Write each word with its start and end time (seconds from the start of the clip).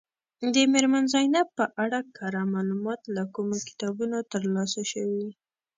د 0.53 0.55
میرمن 0.73 1.05
زینب 1.13 1.47
په 1.57 1.65
اړه 1.83 1.99
کره 2.17 2.41
معلومات 2.53 3.01
له 3.15 3.23
کومو 3.33 3.55
کتابونو 3.67 4.17
ترلاسه 4.33 4.81
شوي. 4.91 5.27